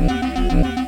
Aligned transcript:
Música 0.00 0.79